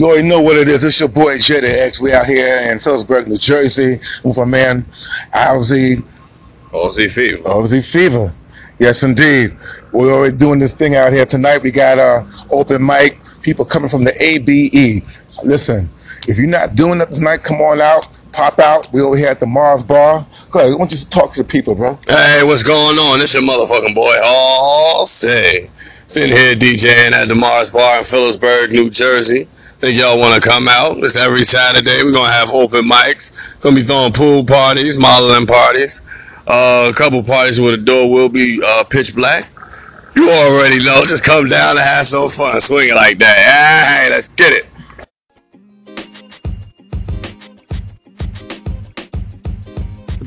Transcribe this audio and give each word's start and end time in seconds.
You 0.00 0.06
already 0.06 0.26
know 0.26 0.40
what 0.40 0.56
it 0.56 0.66
is. 0.66 0.82
It's 0.82 0.98
your 0.98 1.10
boy 1.10 1.36
the 1.36 1.82
X. 1.84 2.00
We 2.00 2.14
out 2.14 2.24
here 2.24 2.72
in 2.72 2.78
Phillipsburg, 2.78 3.28
New 3.28 3.36
Jersey, 3.36 4.00
with 4.24 4.34
my 4.38 4.46
man 4.46 4.86
Ozzy, 5.34 6.02
Aussie 6.72 7.10
Fever. 7.10 7.42
Ozzy 7.42 7.84
Fever. 7.84 8.32
Yes, 8.78 9.02
indeed. 9.02 9.54
We're 9.92 10.10
already 10.10 10.38
doing 10.38 10.58
this 10.58 10.72
thing 10.72 10.94
out 10.94 11.12
here 11.12 11.26
tonight. 11.26 11.62
We 11.62 11.70
got 11.70 11.98
uh, 11.98 12.22
open 12.50 12.82
mic, 12.86 13.20
people 13.42 13.66
coming 13.66 13.90
from 13.90 14.04
the 14.04 14.14
ABE. 14.22 15.04
Listen, 15.44 15.90
if 16.26 16.38
you're 16.38 16.48
not 16.48 16.76
doing 16.76 16.98
that 17.00 17.10
tonight, 17.10 17.42
come 17.42 17.60
on 17.60 17.82
out, 17.82 18.08
pop 18.32 18.58
out. 18.58 18.88
We 18.94 19.02
over 19.02 19.18
here 19.18 19.28
at 19.28 19.38
the 19.38 19.46
Mars 19.46 19.82
Bar. 19.82 20.26
Go 20.50 20.60
ahead, 20.60 20.72
why 20.72 20.78
don't 20.78 20.92
you 20.92 20.96
talk 21.10 21.34
to 21.34 21.42
the 21.42 21.46
people, 21.46 21.74
bro? 21.74 21.98
Hey, 22.08 22.40
what's 22.42 22.62
going 22.62 22.96
on? 22.96 23.20
It's 23.20 23.34
your 23.34 23.42
motherfucking 23.42 23.94
boy, 23.94 24.14
All 24.24 25.04
Say. 25.04 25.64
Sitting 26.06 26.34
here 26.34 26.54
DJing 26.54 27.12
at 27.12 27.28
the 27.28 27.34
Mars 27.34 27.68
Bar 27.68 27.98
in 27.98 28.04
Phillipsburg, 28.04 28.70
New 28.70 28.88
Jersey. 28.88 29.46
Think 29.80 29.98
y'all 29.98 30.18
want 30.18 30.34
to 30.34 30.46
come 30.46 30.68
out? 30.68 30.98
It's 30.98 31.16
every 31.16 31.42
Saturday. 31.42 32.04
We're 32.04 32.12
gonna 32.12 32.30
have 32.30 32.50
open 32.50 32.84
mics. 32.84 33.58
Gonna 33.62 33.76
be 33.76 33.80
throwing 33.80 34.12
pool 34.12 34.44
parties, 34.44 34.98
modeling 34.98 35.46
parties. 35.46 36.02
Uh, 36.46 36.90
a 36.90 36.94
couple 36.94 37.22
parties 37.22 37.58
where 37.58 37.72
the 37.74 37.82
door 37.82 38.10
will 38.12 38.28
be 38.28 38.60
uh, 38.62 38.84
pitch 38.84 39.14
black. 39.14 39.44
You 40.14 40.28
already 40.28 40.84
know. 40.84 41.00
Just 41.06 41.24
come 41.24 41.48
down 41.48 41.70
and 41.70 41.80
have 41.80 42.06
some 42.06 42.28
fun. 42.28 42.60
Swing 42.60 42.90
it 42.90 42.94
like 42.94 43.16
that. 43.20 44.04
Hey, 44.04 44.10
let's 44.10 44.28
get 44.28 44.52
it. 44.52 44.69